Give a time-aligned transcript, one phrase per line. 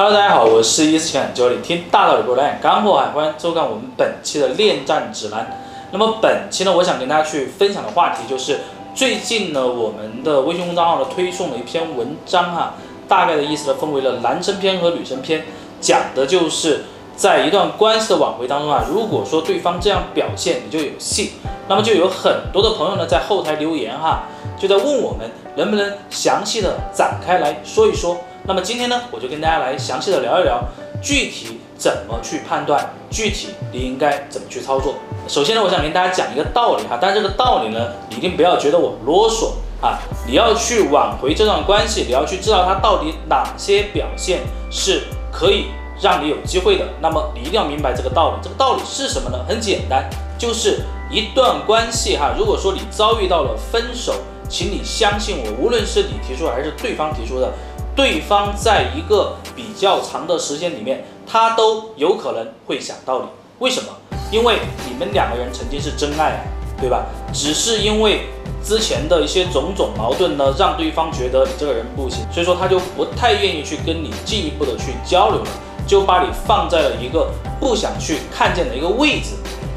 [0.00, 3.10] Hello，大家好，我是一思情感教练，听大道理不来干货啊！
[3.12, 5.60] 欢迎收看我们本期的恋战指南。
[5.90, 8.60] 那么本期呢，我想跟大家去分享的话题就是
[8.94, 12.74] 最近呢，我们的微信公众号呢推送了一篇文章哈，
[13.08, 15.44] 大概的意思呢分为了男生篇和女生篇，
[15.80, 16.84] 讲的就是
[17.16, 21.32] 在一段关系的挽回当中啊，如果说对方这样表现，你就有戏。
[21.66, 24.26] 那么就有很多的朋友呢在后台留言哈，
[24.56, 28.16] 就在问我们能不能详细的展开来说一说。
[28.48, 30.64] 那么今天呢，我就跟大家来详细的聊一聊，
[31.02, 34.94] 具体怎么去判断，具体你应该怎么去操作。
[35.28, 39.50] 首先呢，我想跟大家讲一个道理哈，但这个道理呢，你一定不要觉得我啰嗦
[39.82, 44.40] 啊，你要去挽回这段关系，你要去知道他到底哪些表现
[44.70, 45.66] 是可以
[46.00, 46.86] 让你有机会的。
[47.02, 49.44] 那么你一定要明白这个道理，这个道理是什么呢？
[49.46, 54.14] 很简单，就是一段关系哈，如果说你遭遇到了分手，
[54.48, 57.52] 请你相信我，无论是你提出还是对方提出的。
[57.98, 63.26] 对方在一个比较长的时间里面，他都有可能会想到你。
[63.58, 63.88] 为什么？
[64.30, 66.40] 因为你们两个人曾经是真爱啊，
[66.80, 67.06] 对吧？
[67.32, 68.26] 只是因为
[68.64, 75.50] 之前的一些种种矛盾呢，让对方觉得你这个人不行，所以说他就不太愿意去跟你进一步的去交流了，
[75.84, 79.30] 就把你放在了一个不想去看见的一个位置。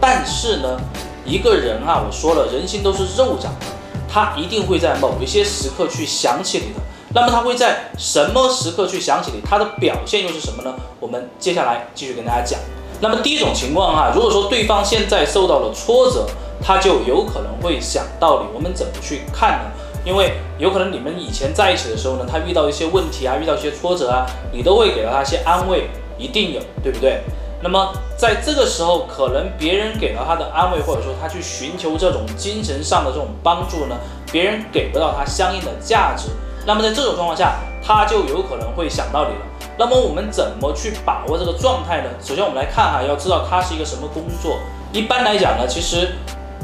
[0.00, 0.80] 但是呢，
[1.24, 3.66] 一个人啊，我说了，人心都是肉长的，
[4.08, 6.80] 他一定会在某一些时刻去想起你的。
[7.14, 9.40] 那么他会在什么时刻去想起你？
[9.48, 10.74] 他的表现又是什么呢？
[10.98, 12.58] 我们接下来继续跟大家讲。
[13.00, 16.26] 那么第一种情况哈，如果说对方现在受到了挫折，
[16.60, 18.48] 他就有可能会想到你。
[18.52, 19.70] 我们怎么去看呢？
[20.04, 27.20] 因为有可能你们以前在一起的时候呢，他遇到一些问题啊，遇到一些挫折啊，你都会给到他一些安慰，一定有，对不对？
[27.62, 33.96] 那么在这个时候，可能别人给了他的安慰，或者说他去寻求这种精神上的这种帮助呢，
[34.32, 36.28] 别人给不到他相应的价值。
[36.66, 39.40] 那么在这种状况下，他就有可能会想到你了。
[39.76, 42.08] 那么我们怎么去把握这个状态呢？
[42.22, 44.58] 首先我们来看哈，要知道他是一个什么工作。
[44.92, 46.14] 一般来讲呢，其实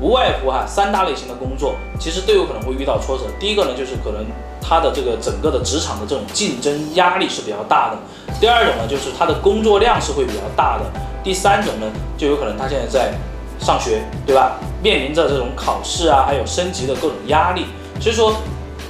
[0.00, 3.24] 无外乎哈三大类型的工作，其实都有可能会遇到挫折。
[3.40, 4.24] 第一个呢，就是可能
[4.60, 7.96] 他的这个整个的职场的这种竞争压力是比较大的。
[8.38, 10.84] 第二种呢，就是他的工作量是会比较大的。
[11.24, 11.86] 第三种呢，
[12.16, 13.12] 就有可能他现在在
[13.58, 14.58] 上学，对吧？
[14.80, 17.66] 面临着这种考试啊，还有升级的各种压力。
[18.00, 18.34] 所以说。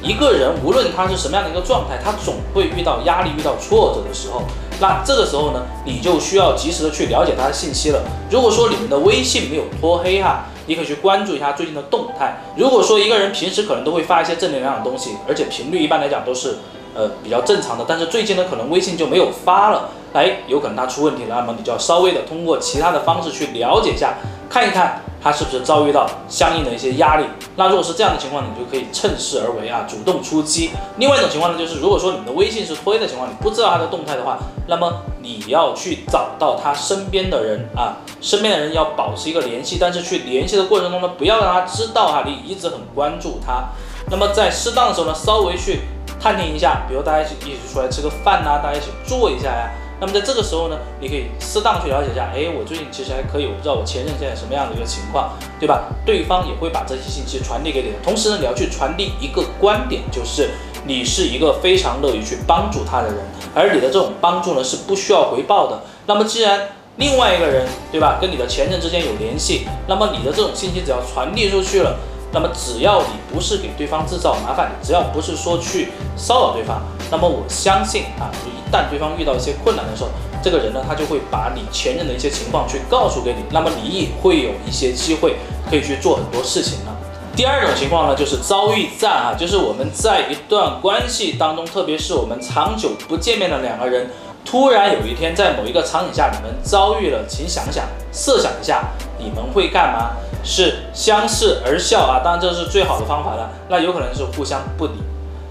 [0.09, 4.41] 一个人无论他是什么样的一个状态，他总会遇到压力、遇到挫折的时候。
[4.81, 8.01] 那这个时候呢，你就需要及时的去了解他的信息了。
[8.31, 12.41] 如果说你们的微信没有拖黑哈，你可以去关注一下最近的动态。
[12.57, 16.57] 如果说一个人平时可能都会发一些正能量的东西，而且频率一般来讲都是
[16.95, 24.15] 呃比较正常的，但是最近呢可能微信就没有发了，哎，有可能他出问题了，那么你就要稍微的通过其他的方式去了解一下，
[24.49, 25.03] 看一看。
[25.23, 27.25] 他是不是遭遇到相应的一些压力？
[27.57, 30.71] 那如果是这样的情况，你就可以趁势而为啊，主动出击。
[30.97, 43.65] 另外一种情况呢，就是如果说你的微信是推的情况，你不知道他的动态的话，那么你要去找到他身边的人啊，身边的人要保持一个联系，但是去联系的过程中呢，不要让他知道哈，你一直很关注他。
[44.11, 45.81] 那么在适当的时候呢，稍微去
[46.21, 49.71] 探听一下，比如大家一起一起出来吃个饭呐，大家一起坐一下呀。
[50.01, 55.85] 那么在这个时候呢，你可以适当去了解一下，哎，我最近其实还可以，我不知道我前任现在什么样的一个情况，对吧？
[56.07, 57.97] 对方也会把这些信息传递给你的。
[58.03, 60.51] 同时呢，你要去传递一个观点，就是
[60.87, 63.19] 你是一个非常乐于去帮助他的人，
[63.55, 65.83] 而你的这种帮助呢是不需要回报的。
[66.07, 71.99] 那么既然另外一个人，对吧，跟你的前任之间有联系，那么你的这种信息只要传递出去了。
[72.31, 80.11] 那么只要你不是给对方制造麻烦，只要不是说去骚扰对方，那么我相信啊，一旦对方遇到一些困难的时候，
[80.43, 85.37] 这个人呢，他就会把你前任的一些情况去告诉给你，那么你也会有一些机会
[85.69, 86.93] 可以去做很多事情呢。
[87.35, 94.11] 第二种情况呢，就是遭遇战啊，就是我们在一段关系当中，特别是我们长久不见面的两个人，
[94.45, 98.89] 突然有一天在某一个场景下你们遭遇了，请想想，设想一下，
[99.19, 100.11] 你们会干嘛？
[100.45, 103.51] 是相视而笑啊，当然这是最好的方法了。
[103.69, 104.93] 那有可能是互相不理，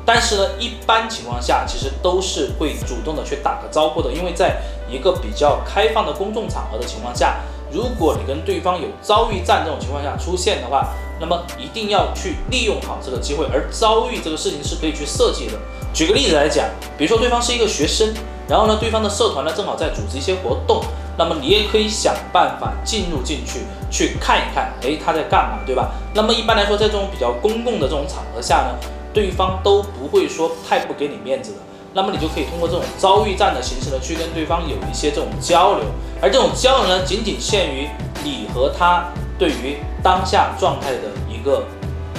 [0.07, 4.56] 但是呢，一般情况下其实都是会主动的去打个招呼的，因为在
[4.89, 7.39] 一个比较开放的公众场合的情况下，
[7.69, 13.45] 如果你跟对方有遭遇战这种情况下出现的话，那么一定要去利用好这个机会。
[13.51, 15.59] 而遭遇这个事情是可以去设计的。
[15.94, 16.65] 举个例子来讲，
[16.98, 18.13] 比如说对方是一个学生，
[18.48, 20.81] 然后呢，对方的社团呢正好在组织一些活动。
[21.18, 25.89] 那么你也可以想办法进入进去，去看一看，哎，他在干嘛，对吧？
[26.13, 28.75] 那么一般来说，在这种比较公共的这种场合下呢，
[29.18, 31.58] 对方都不会说太不给你面子的。
[31.92, 35.86] 那么你就可以通过这种遭遇战的形式呢，去跟对方有一些这种交流，
[36.22, 37.90] 而这种交流呢，仅仅限于
[38.24, 41.66] 你和他对于当下状态的一个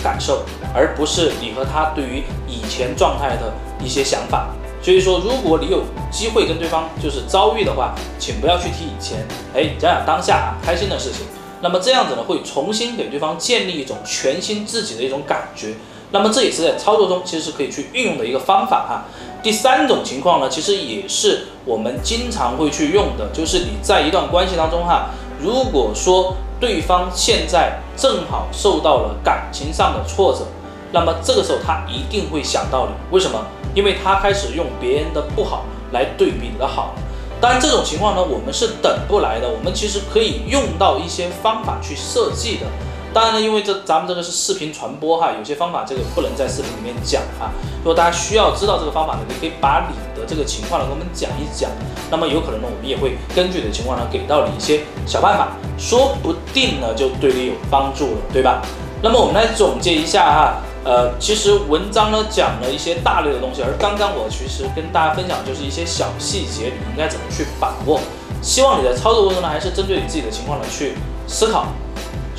[0.03, 0.43] 感受，
[0.75, 4.49] 而不是你和他对于以前状态的一些想法。
[4.83, 9.25] 所以说，如果你有机会跟对方就是遭遇的话，请不要去提以前，
[9.55, 11.25] 哎，讲讲当下啊，开心的事情。
[11.61, 15.75] 那么这样子呢，会重新给对方建立一种全新自己的一种感觉。
[16.10, 19.05] 那么这也是在操作中其实是可以去运用的一个方法哈。
[19.43, 25.10] 第三种情况呢，其实也是我们经常会去用的，就是你在一段关系当中哈，
[25.40, 30.40] 如果说对方现在正好受到了感情上的挫折，
[30.93, 33.46] 那么这个时候他一定会想到你，为什么？
[33.75, 36.94] 因为他开始用别人的不好来对比你的好。
[37.40, 42.66] 当然这种情况呢，我们是等不来的，我们其实可以用到一些方法去设计的。
[43.12, 47.50] 当然呢，因为这咱们这个是视频传播哈，有些方法这个不能在视频里面讲啊。
[47.78, 51.70] 如果大家需要知道这个方法呢，你可以把你的这个情况呢跟我们讲一讲。
[52.10, 58.62] 那么有可能呢，我们也会根据你的情况呢给到你一些小办法，说不定呢就对你有帮助了，对吧？
[59.02, 68.00] 那么我们来总结一下哈，呃，其实文章呢讲了一些大类的东西，而刚刚我其实跟大家分享就是一些小细节，你应该怎么去把握。
[68.43, 70.94] 希望你在操作过程中呢，还是针对你自己的情况呢去
[71.26, 71.66] 思考。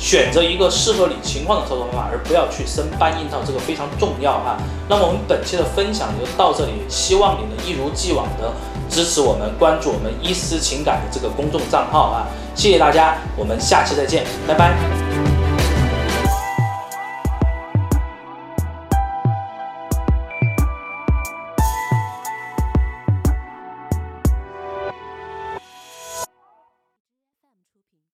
[0.00, 4.56] 选择一个适合你情况的操作方法，而不要去生搬硬套，这个非常重要哈。
[4.88, 8.50] 那么我们本期的分享就到这里，希望你能一如既往的
[8.88, 15.09] 支持我们，关注我们一丝情感的这个公众账号啊，谢谢大家，我们下期再见，拜拜。